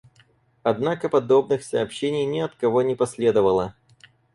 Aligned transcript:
Однако 0.63 1.09
подобных 1.09 1.63
сообщений 1.63 2.25
ни 2.25 2.39
от 2.39 2.55
кого 2.55 2.81
не 2.81 2.95
последовало. 2.95 3.75